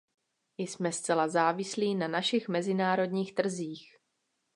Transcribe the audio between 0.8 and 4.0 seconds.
zcela závislí na našich mezinárodních trzích.